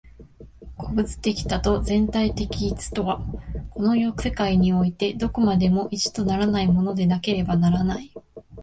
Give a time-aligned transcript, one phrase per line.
[0.79, 3.21] 個物的多と全体的一とは、
[3.69, 8.11] この世界においてどこまでも一とならないものでなければならない。